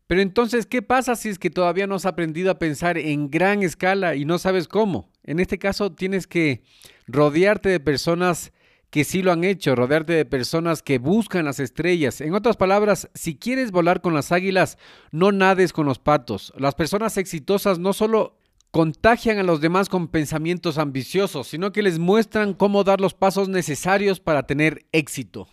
Pero 0.06 0.20
entonces, 0.20 0.66
¿qué 0.66 0.82
pasa 0.82 1.16
si 1.16 1.30
es 1.30 1.38
que 1.38 1.48
todavía 1.48 1.86
no 1.86 1.94
has 1.94 2.04
aprendido 2.04 2.50
a 2.50 2.58
pensar 2.58 2.98
en 2.98 3.30
gran 3.30 3.62
escala 3.62 4.14
y 4.14 4.26
no 4.26 4.36
sabes 4.36 4.68
cómo? 4.68 5.08
En 5.24 5.40
este 5.40 5.58
caso, 5.58 5.94
tienes 5.94 6.26
que 6.26 6.64
rodearte 7.06 7.70
de 7.70 7.80
personas 7.80 8.52
que 8.92 9.04
sí 9.04 9.22
lo 9.22 9.32
han 9.32 9.42
hecho, 9.42 9.74
rodearte 9.74 10.12
de 10.12 10.26
personas 10.26 10.82
que 10.82 10.98
buscan 10.98 11.46
las 11.46 11.60
estrellas. 11.60 12.20
En 12.20 12.34
otras 12.34 12.58
palabras, 12.58 13.08
si 13.14 13.36
quieres 13.36 13.70
volar 13.70 14.02
con 14.02 14.12
las 14.12 14.32
águilas, 14.32 14.76
no 15.10 15.32
nades 15.32 15.72
con 15.72 15.86
los 15.86 15.98
patos. 15.98 16.52
Las 16.58 16.74
personas 16.74 17.16
exitosas 17.16 17.78
no 17.78 17.94
solo 17.94 18.36
contagian 18.70 19.38
a 19.38 19.44
los 19.44 19.62
demás 19.62 19.88
con 19.88 20.08
pensamientos 20.08 20.76
ambiciosos, 20.76 21.48
sino 21.48 21.72
que 21.72 21.82
les 21.82 21.98
muestran 21.98 22.52
cómo 22.52 22.84
dar 22.84 23.00
los 23.00 23.14
pasos 23.14 23.48
necesarios 23.48 24.20
para 24.20 24.46
tener 24.46 24.84
éxito. 24.92 25.48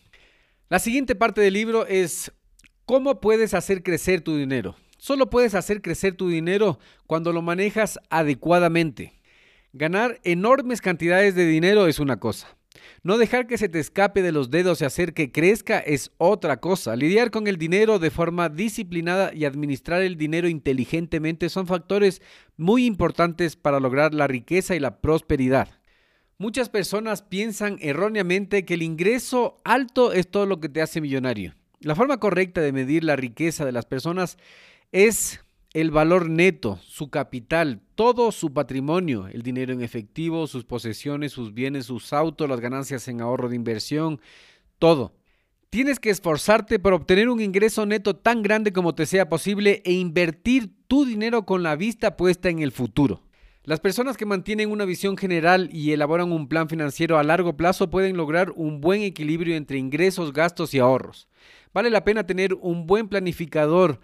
La 0.67 0.79
siguiente 0.79 1.15
parte 1.15 1.39
del 1.39 1.53
libro 1.53 1.87
es 1.87 2.33
cómo 2.83 3.21
puedes 3.21 3.53
hacer 3.53 3.83
crecer 3.83 4.19
tu 4.19 4.35
dinero. 4.35 4.75
Solo 4.97 5.29
puedes 5.29 5.55
hacer 5.55 5.81
crecer 5.81 6.13
tu 6.13 6.27
dinero 6.27 6.77
cuando 7.07 7.31
lo 7.31 7.41
manejas 7.41 8.01
adecuadamente. 8.09 9.13
Ganar 9.71 10.19
enormes 10.25 10.81
cantidades 10.81 11.35
de 11.35 11.45
dinero 11.45 11.87
es 11.87 11.99
una 11.99 12.19
cosa. 12.19 12.58
No 13.03 13.17
dejar 13.17 13.47
que 13.47 13.57
se 13.57 13.69
te 13.69 13.79
escape 13.79 14.21
de 14.21 14.31
los 14.31 14.49
dedos 14.49 14.81
y 14.81 14.85
hacer 14.85 15.13
que 15.13 15.31
crezca 15.31 15.79
es 15.79 16.11
otra 16.17 16.59
cosa. 16.59 16.95
Lidiar 16.95 17.31
con 17.31 17.47
el 17.47 17.57
dinero 17.57 17.99
de 17.99 18.11
forma 18.11 18.49
disciplinada 18.49 19.31
y 19.33 19.45
administrar 19.45 20.01
el 20.01 20.17
dinero 20.17 20.47
inteligentemente 20.47 21.49
son 21.49 21.67
factores 21.67 22.21
muy 22.57 22.85
importantes 22.85 23.55
para 23.55 23.79
lograr 23.79 24.13
la 24.13 24.27
riqueza 24.27 24.75
y 24.75 24.79
la 24.79 25.01
prosperidad. 25.01 25.69
Muchas 26.37 26.69
personas 26.69 27.21
piensan 27.21 27.77
erróneamente 27.81 28.63
que 28.63 28.75
el 28.75 28.81
ingreso 28.81 29.57
alto 29.65 30.13
es 30.13 30.31
todo 30.31 30.45
lo 30.45 30.61
que 30.61 30.69
te 30.69 30.81
hace 30.81 31.01
millonario. 31.01 31.53
La 31.81 31.95
forma 31.95 32.19
correcta 32.19 32.61
de 32.61 32.71
medir 32.71 33.03
la 33.03 33.15
riqueza 33.15 33.65
de 33.65 33.71
las 33.71 33.85
personas 33.85 34.37
es 34.91 35.41
el 35.73 35.91
valor 35.91 36.29
neto, 36.29 36.79
su 36.83 37.09
capital, 37.09 37.81
todo 37.95 38.31
su 38.31 38.53
patrimonio, 38.53 39.27
el 39.27 39.43
dinero 39.43 39.71
en 39.71 39.81
efectivo, 39.81 40.47
sus 40.47 40.65
posesiones, 40.65 41.31
sus 41.31 41.53
bienes, 41.53 41.85
sus 41.85 42.11
autos, 42.11 42.49
las 42.49 42.59
ganancias 42.59 43.07
en 43.07 43.21
ahorro 43.21 43.49
de 43.49 43.55
inversión, 43.55 44.19
todo. 44.79 45.13
Tienes 45.69 45.99
que 45.99 46.09
esforzarte 46.09 46.79
por 46.79 46.93
obtener 46.93 47.29
un 47.29 47.41
ingreso 47.41 47.85
neto 47.85 48.15
tan 48.15 48.41
grande 48.41 48.73
como 48.73 48.95
te 48.95 49.05
sea 49.05 49.29
posible 49.29 49.83
e 49.85 49.93
invertir 49.93 50.71
tu 50.87 51.05
dinero 51.05 51.45
con 51.45 51.61
la 51.61 51.75
vista 51.75 52.17
puesta 52.17 52.49
en 52.49 52.59
el 52.59 52.71
futuro. 52.71 53.21
Las 53.63 53.79
personas 53.79 54.17
que 54.17 54.25
mantienen 54.25 54.71
una 54.71 54.85
visión 54.85 55.15
general 55.15 55.69
y 55.71 55.91
elaboran 55.91 56.31
un 56.31 56.47
plan 56.47 56.69
financiero 56.69 57.19
a 57.19 57.23
largo 57.23 57.55
plazo 57.55 57.91
pueden 57.91 58.17
lograr 58.17 58.51
un 58.55 58.81
buen 58.81 59.03
equilibrio 59.03 59.55
entre 59.55 59.77
ingresos, 59.77 60.33
gastos 60.33 60.73
y 60.73 60.79
ahorros. 60.79 61.27
Vale 61.71 61.91
la 61.91 62.03
pena 62.03 62.25
tener 62.25 62.55
un 62.55 62.87
buen 62.87 63.07
planificador 63.07 63.99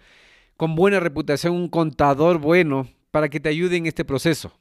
con 0.56 0.74
buena 0.74 1.00
reputación, 1.00 1.54
un 1.54 1.68
contador 1.68 2.38
bueno 2.38 2.88
para 3.10 3.28
que 3.28 3.40
te 3.40 3.48
ayude 3.48 3.76
en 3.76 3.86
este 3.86 4.04
proceso. 4.04 4.52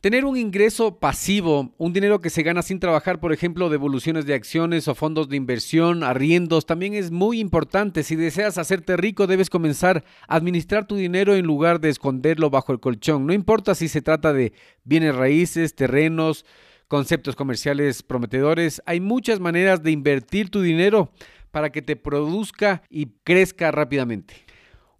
Tener 0.00 0.24
un 0.24 0.36
ingreso 0.36 1.00
pasivo, 1.00 1.74
un 1.76 1.92
dinero 1.92 2.20
que 2.20 2.30
se 2.30 2.44
gana 2.44 2.62
sin 2.62 2.78
trabajar, 2.78 3.18
por 3.18 3.32
ejemplo, 3.32 3.68
devoluciones 3.68 4.26
de 4.26 4.34
acciones 4.34 4.86
o 4.86 4.94
fondos 4.94 5.28
de 5.28 5.36
inversión, 5.36 6.04
arriendos, 6.04 6.66
también 6.66 6.94
es 6.94 7.10
muy 7.10 7.40
importante. 7.40 8.04
Si 8.04 8.14
deseas 8.14 8.58
hacerte 8.58 8.96
rico, 8.96 9.26
debes 9.26 9.50
comenzar 9.50 10.04
a 10.28 10.36
administrar 10.36 10.86
tu 10.86 10.94
dinero 10.94 11.34
en 11.34 11.46
lugar 11.46 11.80
de 11.80 11.88
esconderlo 11.88 12.48
bajo 12.48 12.70
el 12.70 12.78
colchón. 12.78 13.26
No 13.26 13.32
importa 13.32 13.74
si 13.74 13.88
se 13.88 14.00
trata 14.00 14.32
de 14.32 14.52
bienes 14.84 15.16
raíces, 15.16 15.74
terrenos, 15.74 16.44
conceptos 16.86 17.34
comerciales 17.34 18.04
prometedores, 18.04 18.80
hay 18.86 19.00
muchas 19.00 19.40
maneras 19.40 19.82
de 19.82 19.90
invertir 19.90 20.48
tu 20.48 20.62
dinero 20.62 21.10
para 21.50 21.70
que 21.70 21.82
te 21.82 21.96
produzca 21.96 22.82
y 22.88 23.06
crezca 23.24 23.72
rápidamente. 23.72 24.47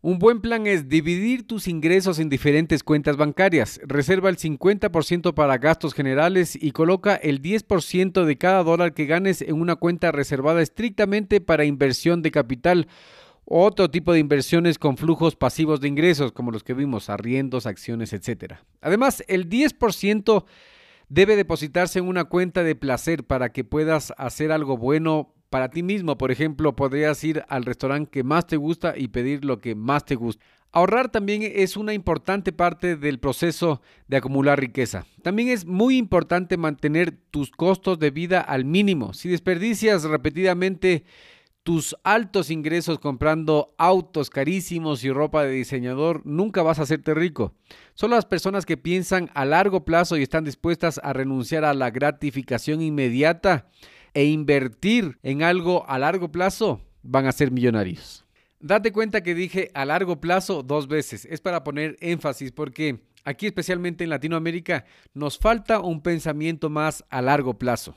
Un 0.00 0.20
buen 0.20 0.40
plan 0.40 0.68
es 0.68 0.88
dividir 0.88 1.44
tus 1.44 1.66
ingresos 1.66 2.20
en 2.20 2.28
diferentes 2.28 2.84
cuentas 2.84 3.16
bancarias. 3.16 3.80
Reserva 3.84 4.28
el 4.28 4.36
50% 4.36 5.34
para 5.34 5.58
gastos 5.58 5.92
generales 5.92 6.54
y 6.54 6.70
coloca 6.70 7.16
el 7.16 7.42
10% 7.42 8.24
de 8.24 8.38
cada 8.38 8.62
dólar 8.62 8.94
que 8.94 9.06
ganes 9.06 9.42
en 9.42 9.60
una 9.60 9.74
cuenta 9.74 10.12
reservada 10.12 10.62
estrictamente 10.62 11.40
para 11.40 11.64
inversión 11.64 12.22
de 12.22 12.30
capital 12.30 12.86
o 13.44 13.64
otro 13.64 13.90
tipo 13.90 14.12
de 14.12 14.20
inversiones 14.20 14.78
con 14.78 14.96
flujos 14.96 15.34
pasivos 15.34 15.80
de 15.80 15.88
ingresos, 15.88 16.30
como 16.30 16.52
los 16.52 16.62
que 16.62 16.74
vimos, 16.74 17.10
arriendos, 17.10 17.66
acciones, 17.66 18.12
etc. 18.12 18.54
Además, 18.80 19.24
el 19.26 19.48
10% 19.48 20.44
debe 21.08 21.34
depositarse 21.34 21.98
en 21.98 22.06
una 22.06 22.26
cuenta 22.26 22.62
de 22.62 22.76
placer 22.76 23.24
para 23.24 23.50
que 23.50 23.64
puedas 23.64 24.12
hacer 24.16 24.52
algo 24.52 24.76
bueno 24.76 25.34
para 25.50 25.70
ti 25.70 25.82
mismo. 25.82 26.18
Por 26.18 26.30
ejemplo, 26.30 26.76
podrías 26.76 27.22
ir 27.24 27.44
al 27.48 27.64
restaurante 27.64 28.10
que 28.10 28.22
más 28.22 28.46
te 28.46 28.56
gusta 28.56 28.94
y 28.96 29.08
pedir 29.08 29.44
lo 29.44 29.58
que 29.58 29.74
más 29.74 30.04
te 30.04 30.14
gusta. 30.14 30.44
Ahorrar 30.70 31.10
también 31.10 31.42
es 31.42 31.78
una 31.78 31.94
importante 31.94 32.52
parte 32.52 32.96
del 32.96 33.18
proceso 33.18 33.80
de 34.06 34.18
acumular 34.18 34.60
riqueza. 34.60 35.06
También 35.22 35.48
es 35.48 35.64
muy 35.64 35.96
importante 35.96 36.58
mantener 36.58 37.16
tus 37.30 37.50
costos 37.50 37.98
de 37.98 38.10
vida 38.10 38.40
al 38.40 38.66
mínimo. 38.66 39.14
Si 39.14 39.30
desperdicias 39.30 40.04
repetidamente 40.04 41.04
tus 41.62 41.96
altos 42.02 42.50
ingresos 42.50 42.98
comprando 42.98 43.74
autos 43.78 44.30
carísimos 44.30 45.04
y 45.04 45.10
ropa 45.10 45.44
de 45.44 45.52
diseñador, 45.52 46.22
nunca 46.24 46.62
vas 46.62 46.78
a 46.78 46.82
hacerte 46.82 47.14
rico. 47.14 47.54
Son 47.94 48.10
las 48.10 48.26
personas 48.26 48.66
que 48.66 48.76
piensan 48.76 49.30
a 49.34 49.46
largo 49.46 49.84
plazo 49.86 50.18
y 50.18 50.22
están 50.22 50.44
dispuestas 50.44 51.00
a 51.02 51.14
renunciar 51.14 51.64
a 51.64 51.74
la 51.74 51.90
gratificación 51.90 52.82
inmediata 52.82 53.68
e 54.18 54.24
invertir 54.24 55.16
en 55.22 55.44
algo 55.44 55.88
a 55.88 55.96
largo 55.96 56.32
plazo, 56.32 56.80
van 57.04 57.26
a 57.26 57.32
ser 57.32 57.52
millonarios. 57.52 58.24
Date 58.58 58.90
cuenta 58.90 59.22
que 59.22 59.32
dije 59.32 59.70
a 59.74 59.84
largo 59.84 60.20
plazo 60.20 60.64
dos 60.64 60.88
veces. 60.88 61.24
Es 61.24 61.40
para 61.40 61.62
poner 61.62 61.96
énfasis 62.00 62.50
porque 62.50 63.04
aquí 63.22 63.46
especialmente 63.46 64.02
en 64.02 64.10
Latinoamérica 64.10 64.86
nos 65.14 65.38
falta 65.38 65.78
un 65.78 66.02
pensamiento 66.02 66.68
más 66.68 67.04
a 67.10 67.22
largo 67.22 67.60
plazo. 67.60 67.96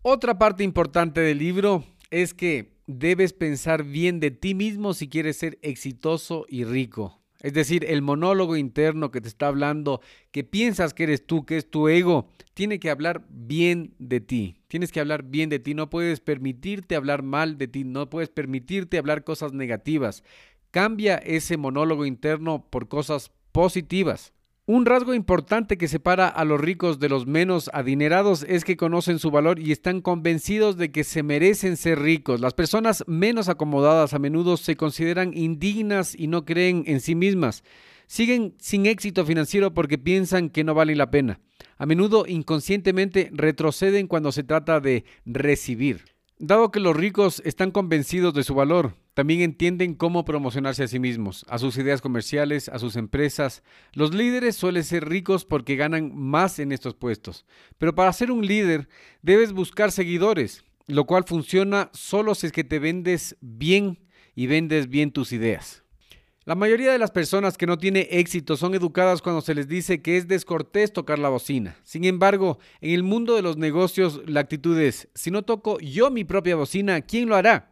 Otra 0.00 0.38
parte 0.38 0.64
importante 0.64 1.20
del 1.20 1.36
libro 1.36 1.84
es 2.10 2.32
que 2.32 2.72
debes 2.86 3.34
pensar 3.34 3.84
bien 3.84 4.20
de 4.20 4.30
ti 4.30 4.54
mismo 4.54 4.94
si 4.94 5.06
quieres 5.10 5.36
ser 5.36 5.58
exitoso 5.60 6.46
y 6.48 6.64
rico. 6.64 7.21
Es 7.42 7.52
decir, 7.54 7.84
el 7.84 8.02
monólogo 8.02 8.56
interno 8.56 9.10
que 9.10 9.20
te 9.20 9.26
está 9.26 9.48
hablando, 9.48 10.00
que 10.30 10.44
piensas 10.44 10.94
que 10.94 11.02
eres 11.02 11.26
tú, 11.26 11.44
que 11.44 11.56
es 11.56 11.68
tu 11.68 11.88
ego, 11.88 12.28
tiene 12.54 12.78
que 12.78 12.88
hablar 12.88 13.26
bien 13.28 13.94
de 13.98 14.20
ti. 14.20 14.56
Tienes 14.68 14.92
que 14.92 15.00
hablar 15.00 15.24
bien 15.24 15.50
de 15.50 15.58
ti. 15.58 15.74
No 15.74 15.90
puedes 15.90 16.20
permitirte 16.20 16.94
hablar 16.94 17.24
mal 17.24 17.58
de 17.58 17.66
ti. 17.66 17.82
No 17.82 18.08
puedes 18.08 18.28
permitirte 18.28 18.96
hablar 18.96 19.24
cosas 19.24 19.52
negativas. 19.52 20.22
Cambia 20.70 21.16
ese 21.16 21.56
monólogo 21.56 22.06
interno 22.06 22.64
por 22.70 22.86
cosas 22.86 23.32
positivas. 23.50 24.32
Un 24.64 24.86
rasgo 24.86 25.12
importante 25.12 25.76
que 25.76 25.88
separa 25.88 26.28
a 26.28 26.44
los 26.44 26.60
ricos 26.60 27.00
de 27.00 27.08
los 27.08 27.26
menos 27.26 27.68
adinerados 27.74 28.46
es 28.48 28.64
que 28.64 28.76
conocen 28.76 29.18
su 29.18 29.32
valor 29.32 29.58
y 29.58 29.72
están 29.72 30.00
convencidos 30.00 30.76
de 30.76 30.92
que 30.92 31.02
se 31.02 31.24
merecen 31.24 31.76
ser 31.76 31.98
ricos. 31.98 32.40
Las 32.40 32.54
personas 32.54 33.02
menos 33.08 33.48
acomodadas 33.48 34.14
a 34.14 34.20
menudo 34.20 34.56
se 34.56 34.76
consideran 34.76 35.36
indignas 35.36 36.14
y 36.16 36.28
no 36.28 36.44
creen 36.44 36.84
en 36.86 37.00
sí 37.00 37.16
mismas. 37.16 37.64
Siguen 38.06 38.54
sin 38.60 38.86
éxito 38.86 39.26
financiero 39.26 39.74
porque 39.74 39.98
piensan 39.98 40.48
que 40.48 40.62
no 40.62 40.74
valen 40.74 40.98
la 40.98 41.10
pena. 41.10 41.40
A 41.76 41.84
menudo 41.84 42.24
inconscientemente 42.28 43.30
retroceden 43.32 44.06
cuando 44.06 44.30
se 44.30 44.44
trata 44.44 44.78
de 44.78 45.04
recibir. 45.26 46.04
Dado 46.38 46.70
que 46.70 46.78
los 46.78 46.96
ricos 46.96 47.42
están 47.44 47.72
convencidos 47.72 48.32
de 48.32 48.44
su 48.44 48.54
valor, 48.54 48.94
también 49.14 49.42
entienden 49.42 49.94
cómo 49.94 50.24
promocionarse 50.24 50.84
a 50.84 50.88
sí 50.88 50.98
mismos, 50.98 51.44
a 51.48 51.58
sus 51.58 51.76
ideas 51.76 52.00
comerciales, 52.00 52.68
a 52.68 52.78
sus 52.78 52.96
empresas. 52.96 53.62
Los 53.92 54.14
líderes 54.14 54.56
suelen 54.56 54.84
ser 54.84 55.08
ricos 55.08 55.44
porque 55.44 55.76
ganan 55.76 56.12
más 56.14 56.58
en 56.58 56.72
estos 56.72 56.94
puestos. 56.94 57.44
Pero 57.78 57.94
para 57.94 58.12
ser 58.12 58.30
un 58.30 58.46
líder 58.46 58.88
debes 59.20 59.52
buscar 59.52 59.92
seguidores, 59.92 60.64
lo 60.86 61.04
cual 61.04 61.24
funciona 61.24 61.90
solo 61.92 62.34
si 62.34 62.46
es 62.46 62.52
que 62.52 62.64
te 62.64 62.78
vendes 62.78 63.36
bien 63.40 64.00
y 64.34 64.46
vendes 64.46 64.88
bien 64.88 65.12
tus 65.12 65.32
ideas. 65.32 65.82
La 66.44 66.56
mayoría 66.56 66.90
de 66.90 66.98
las 66.98 67.12
personas 67.12 67.56
que 67.56 67.68
no 67.68 67.78
tienen 67.78 68.08
éxito 68.10 68.56
son 68.56 68.74
educadas 68.74 69.22
cuando 69.22 69.42
se 69.42 69.54
les 69.54 69.68
dice 69.68 70.02
que 70.02 70.16
es 70.16 70.26
descortés 70.26 70.92
tocar 70.92 71.20
la 71.20 71.28
bocina. 71.28 71.76
Sin 71.84 72.04
embargo, 72.04 72.58
en 72.80 72.90
el 72.94 73.04
mundo 73.04 73.36
de 73.36 73.42
los 73.42 73.58
negocios 73.58 74.22
la 74.26 74.40
actitud 74.40 74.76
es, 74.80 75.08
si 75.14 75.30
no 75.30 75.42
toco 75.42 75.78
yo 75.78 76.10
mi 76.10 76.24
propia 76.24 76.56
bocina, 76.56 77.00
¿quién 77.02 77.28
lo 77.28 77.36
hará? 77.36 77.71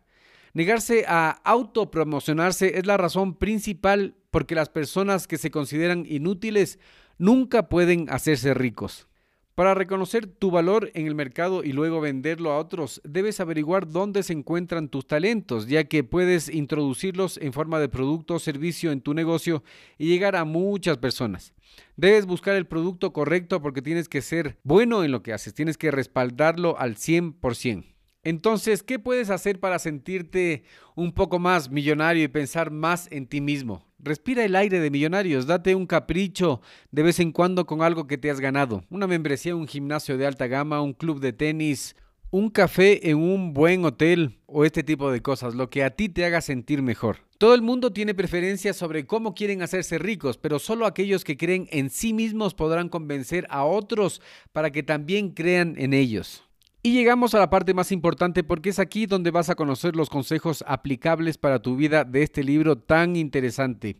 Negarse 0.53 1.05
a 1.07 1.31
autopromocionarse 1.45 2.79
es 2.79 2.87
la 2.87 2.97
razón 2.97 3.35
principal 3.35 4.17
porque 4.31 4.55
las 4.55 4.69
personas 4.69 5.27
que 5.27 5.39
se 5.39 5.51
consideran 5.51 6.05
inútiles 6.09 6.79
nunca 7.19 7.69
pueden 7.69 8.07
hacerse 8.11 8.55
ricos. 8.55 9.07
Para 9.55 9.75
reconocer 9.75 10.27
tu 10.27 10.51
valor 10.51 10.91
en 10.95 11.07
el 11.07 11.15
mercado 11.15 11.63
y 11.63 11.73
luego 11.73 12.01
venderlo 12.01 12.51
a 12.51 12.59
otros, 12.59 13.03
debes 13.05 13.41
averiguar 13.41 13.89
dónde 13.89 14.23
se 14.23 14.33
encuentran 14.33 14.89
tus 14.89 15.07
talentos, 15.07 15.67
ya 15.67 15.85
que 15.85 16.03
puedes 16.03 16.49
introducirlos 16.49 17.37
en 17.37 17.53
forma 17.53 17.79
de 17.79 17.91
producto 17.91 18.37
o 18.37 18.39
servicio 18.39 18.91
en 18.91 19.03
tu 19.03 19.13
negocio 19.13 19.63
y 19.99 20.09
llegar 20.09 20.35
a 20.35 20.47
muchas 20.47 20.97
personas. 20.97 21.53
Debes 21.97 22.25
buscar 22.25 22.57
el 22.57 22.67
producto 22.67 23.13
correcto 23.13 23.61
porque 23.61 23.83
tienes 23.83 24.09
que 24.09 24.23
ser 24.23 24.57
bueno 24.63 25.05
en 25.05 25.13
lo 25.13 25.23
que 25.23 25.35
haces, 25.35 25.53
tienes 25.53 25.77
que 25.77 25.91
respaldarlo 25.91 26.79
al 26.79 26.97
100%. 26.97 27.85
Entonces, 28.23 28.83
¿qué 28.83 28.99
puedes 28.99 29.31
hacer 29.31 29.61
para 29.61 29.79
sentirte 29.79 30.65
un 30.95 31.13
poco 31.13 31.39
más 31.39 31.71
millonario 31.71 32.23
y 32.23 32.29
pensar 32.29 32.71
más 32.71 33.09
en 33.11 33.27
ti 33.27 33.41
mismo? 33.41 33.87
Respira 33.99 34.45
el 34.45 34.57
aire 34.57 34.81
de 34.81 34.91
millonarios, 34.91 35.47
date 35.47 35.75
un 35.75 35.87
capricho 35.87 36.61
de 36.91 37.03
vez 37.03 37.19
en 37.21 37.33
cuando 37.33 37.67
con 37.67 37.83
algo 37.83 38.07
que 38.07 38.19
te 38.19 38.31
has 38.31 38.41
ganado. 38.41 38.83
Una 38.91 39.07
membresía, 39.07 39.57
un 39.57 39.67
gimnasio 39.67 40.19
de 40.19 40.27
alta 40.27 40.47
gama, 40.47 40.83
un 40.83 40.93
club 40.93 41.21
de 41.21 41.33
tenis, 41.33 41.97
un 42.31 42.51
café 42.51 43.11
en 43.11 43.17
un 43.17 43.55
buen 43.55 43.85
hotel 43.85 44.39
o 44.47 44.65
este 44.65 44.83
tipo 44.83 45.11
de 45.11 45.23
cosas, 45.23 45.55
lo 45.55 45.71
que 45.71 45.83
a 45.83 45.91
ti 45.91 46.09
te 46.09 46.25
haga 46.25 46.43
sentir 46.43 46.83
mejor. 46.83 47.19
Todo 47.39 47.55
el 47.55 47.63
mundo 47.63 47.91
tiene 47.91 48.15
preferencias 48.15 48.77
sobre 48.77 49.07
cómo 49.07 49.35
quieren 49.35 49.63
hacerse 49.63 49.99
ricos, 49.99 50.37
pero 50.37 50.59
solo 50.59 50.85
aquellos 50.85 51.25
que 51.25 51.39
creen 51.39 51.69
en 51.71 51.89
sí 51.89 52.13
mismos 52.13 52.53
podrán 52.53 52.91
convencer 52.91 53.47
a 53.49 53.65
otros 53.65 54.21
para 54.53 54.71
que 54.71 54.83
también 54.83 55.31
crean 55.31 55.75
en 55.79 55.95
ellos. 55.95 56.45
Y 56.83 56.95
llegamos 56.95 57.35
a 57.35 57.39
la 57.39 57.51
parte 57.51 57.75
más 57.75 57.93
importante 57.93 58.43
porque 58.43 58.71
es 58.71 58.79
aquí 58.79 59.05
donde 59.05 59.31
vas 59.31 59.51
a 59.51 59.55
conocer 59.55 59.97
los 59.97 60.09
consejos 60.09 60.65
aplicables 60.67 61.37
para 61.37 61.61
tu 61.61 61.77
vida 61.77 62.05
de 62.05 62.23
este 62.23 62.43
libro 62.43 62.79
tan 62.79 63.17
interesante. 63.17 63.97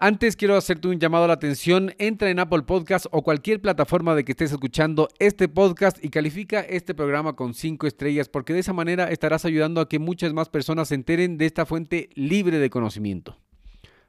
Antes 0.00 0.34
quiero 0.34 0.56
hacerte 0.56 0.88
un 0.88 0.98
llamado 0.98 1.26
a 1.26 1.28
la 1.28 1.34
atención, 1.34 1.94
entra 1.98 2.28
en 2.28 2.40
Apple 2.40 2.62
Podcast 2.62 3.06
o 3.12 3.22
cualquier 3.22 3.62
plataforma 3.62 4.16
de 4.16 4.24
que 4.24 4.32
estés 4.32 4.50
escuchando 4.50 5.08
este 5.20 5.46
podcast 5.46 6.04
y 6.04 6.08
califica 6.08 6.58
este 6.62 6.92
programa 6.92 7.36
con 7.36 7.54
5 7.54 7.86
estrellas 7.86 8.28
porque 8.28 8.52
de 8.52 8.58
esa 8.58 8.72
manera 8.72 9.08
estarás 9.12 9.44
ayudando 9.44 9.80
a 9.80 9.88
que 9.88 10.00
muchas 10.00 10.32
más 10.32 10.48
personas 10.48 10.88
se 10.88 10.96
enteren 10.96 11.38
de 11.38 11.46
esta 11.46 11.66
fuente 11.66 12.10
libre 12.16 12.58
de 12.58 12.68
conocimiento. 12.68 13.38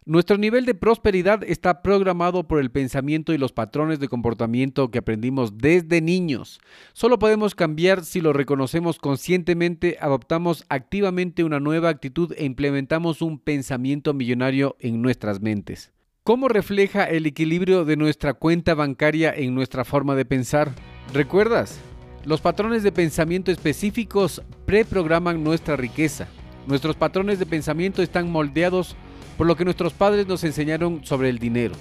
Nuestro 0.05 0.37
nivel 0.37 0.65
de 0.65 0.75
prosperidad 0.75 1.45
está 1.45 1.81
programado 1.81 2.45
por 2.45 2.59
el 2.59 2.71
pensamiento 2.71 3.31
y 3.31 3.37
los 3.37 3.53
patrones 3.53 4.01
de 4.01 4.09
comportamiento 4.09 4.91
que 4.91 4.99
aprendimos 4.99 5.57
desde 5.57 6.01
niños. 6.01 6.59
Solo 6.91 7.19
podemos 7.19 7.55
cambiar 7.55 8.03
si 8.03 8.19
lo 8.19 8.33
reconocemos 8.33 8.99
conscientemente, 8.99 9.97
adoptamos 10.01 10.65
activamente 10.67 11.45
una 11.45 11.61
nueva 11.61 11.87
actitud 11.87 12.33
e 12.37 12.43
implementamos 12.43 13.21
un 13.21 13.39
pensamiento 13.39 14.13
millonario 14.13 14.75
en 14.81 15.01
nuestras 15.01 15.39
mentes. 15.39 15.93
¿Cómo 16.25 16.49
refleja 16.49 17.05
el 17.05 17.25
equilibrio 17.25 17.85
de 17.85 17.95
nuestra 17.95 18.33
cuenta 18.33 18.73
bancaria 18.73 19.33
en 19.33 19.55
nuestra 19.55 19.85
forma 19.85 20.15
de 20.15 20.25
pensar? 20.25 20.73
¿Recuerdas? 21.13 21.79
Los 22.25 22.41
patrones 22.41 22.83
de 22.83 22.91
pensamiento 22.91 23.51
específicos 23.51 24.41
preprograman 24.65 25.45
nuestra 25.45 25.77
riqueza. 25.77 26.27
Nuestros 26.67 26.97
patrones 26.97 27.39
de 27.39 27.45
pensamiento 27.45 28.01
están 28.01 28.29
moldeados 28.29 28.97
por 29.37 29.47
lo 29.47 29.55
que 29.55 29.65
nuestros 29.65 29.93
padres 29.93 30.27
nos 30.27 30.43
enseñaron 30.43 31.05
sobre 31.05 31.29
el 31.29 31.39
dinero. 31.39 31.73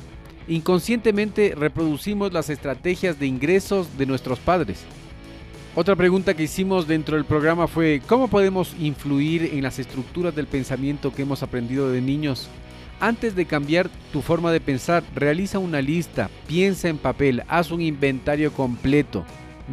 Inconscientemente 0.48 1.54
reproducimos 1.56 2.32
las 2.32 2.50
estrategias 2.50 3.18
de 3.18 3.26
ingresos 3.26 3.96
de 3.96 4.06
nuestros 4.06 4.38
padres. 4.38 4.84
Otra 5.74 5.96
pregunta 5.96 6.34
que 6.34 6.42
hicimos 6.42 6.86
dentro 6.86 7.16
del 7.16 7.24
programa 7.24 7.66
fue, 7.66 8.02
¿cómo 8.06 8.28
podemos 8.28 8.74
influir 8.78 9.50
en 9.54 9.62
las 9.62 9.78
estructuras 9.78 10.34
del 10.34 10.46
pensamiento 10.46 11.14
que 11.14 11.22
hemos 11.22 11.42
aprendido 11.42 11.90
de 11.90 12.02
niños? 12.02 12.48
Antes 13.00 13.34
de 13.34 13.46
cambiar 13.46 13.88
tu 14.12 14.20
forma 14.20 14.52
de 14.52 14.60
pensar, 14.60 15.02
realiza 15.14 15.58
una 15.58 15.80
lista, 15.80 16.30
piensa 16.46 16.88
en 16.88 16.98
papel, 16.98 17.42
haz 17.48 17.70
un 17.70 17.80
inventario 17.80 18.52
completo. 18.52 19.24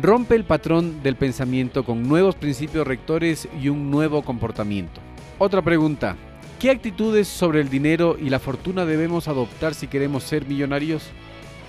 Rompe 0.01 0.35
el 0.35 0.45
patrón 0.45 1.03
del 1.03 1.15
pensamiento 1.15 1.83
con 1.83 2.07
nuevos 2.07 2.35
principios 2.35 2.87
rectores 2.87 3.49
y 3.61 3.69
un 3.69 3.91
nuevo 3.91 4.21
comportamiento. 4.21 5.01
Otra 5.37 5.61
pregunta, 5.61 6.15
¿Qué 6.59 6.71
actitudes 6.71 7.29
sobre 7.29 7.61
el 7.61 7.69
dinero 7.69 8.17
y 8.19 8.29
la 8.29 8.37
fortuna 8.37 8.83
debemos 8.83 9.29
adoptar 9.29 9.73
si 9.73 9.87
queremos 9.87 10.23
ser 10.23 10.45
millonarios? 10.45 11.03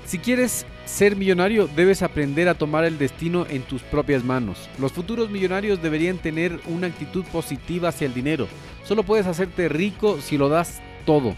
Si 0.05 0.19
quieres 0.19 0.67
ser 0.85 1.15
millonario, 1.15 1.69
debes 1.69 2.03
aprender 2.03 2.49
a 2.49 2.55
tomar 2.55 2.85
el 2.85 2.99
destino 2.99 3.47
en 3.49 3.63
tus 3.63 3.83
propias 3.83 4.25
manos. 4.25 4.69
Los 4.81 4.91
futuros 4.91 5.31
millonarios 5.31 5.81
deberían 5.81 6.19
tener 6.19 6.59
una 6.67 6.89
actitud 6.89 7.25
positiva 7.27 7.91
hacia 7.91 8.09
el 8.09 8.15
dinero. 8.15 8.49
Solo 8.83 9.05
puedes 9.05 9.29
hacerte 9.29 9.69
rico 9.69 10.21
si 10.21 10.37
lo 10.37 10.49
das 10.49 10.83
todo. 11.07 11.37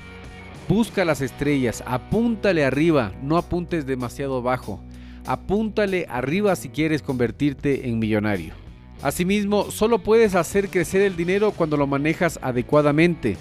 Busca 0.66 1.04
las 1.04 1.20
estrellas, 1.20 1.84
apúntale 1.84 2.64
arriba, 2.64 3.12
no 3.22 3.36
apuntes 3.36 3.84
demasiado 3.84 4.40
bajo. 4.40 4.82
Apúntale 5.26 6.06
arriba 6.08 6.56
si 6.56 6.70
quieres 6.70 7.02
convertirte 7.02 7.86
en 7.86 7.98
millonario. 7.98 8.61
Asimismo, 9.02 9.70
solo 9.70 9.98
puedes 9.98 10.34
hacer 10.36 10.68
crecer 10.68 11.02
el 11.02 11.16
dinero 11.16 11.50
cuando 11.50 11.76
lo 11.76 11.86
manejas 11.86 12.38
adecuadamente. 12.40 13.36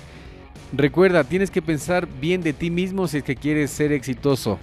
Recuerda, 0.74 1.24
tienes 1.24 1.52
que 1.52 1.62
pensar 1.62 2.08
bien 2.20 2.42
de 2.42 2.54
ti 2.54 2.72
mismo 2.72 3.08
si 3.08 3.18
es 3.18 3.24
que 3.24 3.36
quieres 3.36 3.70
ser 3.72 3.92
exitoso. 3.92 4.58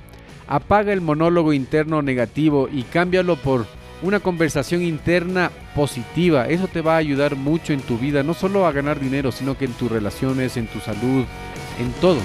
Apaga 0.48 0.92
el 0.92 1.00
monólogo 1.00 1.52
interno 1.52 2.02
negativo 2.02 2.68
y 2.72 2.82
cámbialo 2.82 3.37
por 3.37 3.66
una 4.02 4.20
conversación 4.20 4.82
interna 4.82 5.50
positiva. 5.74 6.48
Eso 6.48 6.66
te 6.66 6.80
va 6.80 6.94
a 6.94 6.98
ayudar 6.98 7.37
mucho 7.37 7.72
en 7.72 7.80
tu 7.80 7.98
vida, 7.98 8.22
no 8.22 8.34
solo 8.34 8.66
a 8.66 8.72
ganar 8.72 8.98
dinero, 8.98 9.30
sino 9.30 9.56
que 9.56 9.66
en 9.66 9.72
tus 9.72 9.90
relaciones, 9.90 10.56
en 10.56 10.66
tu 10.66 10.80
salud, 10.80 11.24
en 11.78 11.92
todo. 12.00 12.18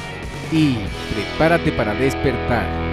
Y 0.52 0.78
prepárate 1.14 1.72
para 1.72 1.94
despertar. 1.94 2.93